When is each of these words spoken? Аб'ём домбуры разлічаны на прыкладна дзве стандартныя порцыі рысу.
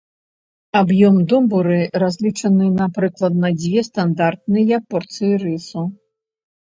Аб'ём 0.79 1.15
домбуры 1.33 1.77
разлічаны 2.03 2.65
на 2.79 2.85
прыкладна 2.95 3.47
дзве 3.61 3.79
стандартныя 3.91 4.81
порцыі 4.95 5.33
рысу. 5.45 5.89